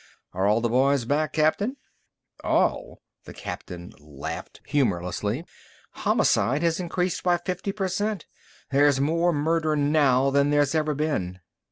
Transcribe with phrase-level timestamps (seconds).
[0.33, 1.77] "Are all the boys back, Captain?"
[2.43, 5.45] "All?" the captain laughed humorlessly.
[5.91, 8.25] "Homicide has increased by fifty per cent.
[8.71, 11.39] There's more murder now than there's ever been."